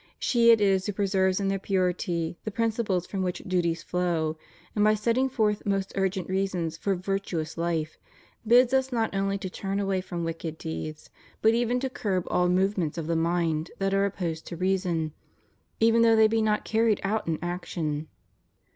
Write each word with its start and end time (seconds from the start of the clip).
She 0.17 0.49
it 0.49 0.59
is 0.59 0.87
who 0.87 0.93
preserves 0.93 1.39
in 1.39 1.47
their 1.47 1.59
purity 1.59 2.35
the 2.43 2.49
principles 2.49 3.05
from 3.05 3.21
which 3.21 3.43
duties 3.45 3.83
flow, 3.83 4.35
and 4.73 4.83
by 4.83 4.95
setting 4.95 5.29
forth 5.29 5.63
most 5.63 5.93
urgent 5.95 6.27
reasons 6.27 6.75
for 6.75 6.95
virtuous 6.95 7.55
life, 7.55 7.99
bids 8.47 8.73
us 8.73 8.91
not 8.91 9.13
only 9.13 9.37
to 9.37 9.47
turn 9.47 9.79
away 9.79 10.01
from 10.01 10.23
wicked 10.23 10.57
deeds, 10.57 11.11
but 11.43 11.53
even 11.53 11.79
to 11.81 11.87
curb 11.87 12.23
all 12.31 12.49
movements 12.49 12.97
of 12.97 13.05
the 13.05 13.15
mind 13.15 13.69
that 13.77 13.93
are 13.93 14.05
opposed 14.05 14.47
to 14.47 14.57
reason, 14.57 15.13
even 15.79 16.01
though 16.01 16.15
they 16.15 16.27
be 16.27 16.41
not 16.41 16.65
carried 16.65 16.99
out 17.03 17.27
in 17.27 17.37
action. 17.43 18.07